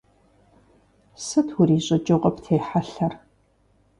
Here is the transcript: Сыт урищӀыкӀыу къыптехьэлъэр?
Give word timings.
Сыт 1.25 1.47
урищӀыкӀыу 1.59 2.19
къыптехьэлъэр? 2.23 3.13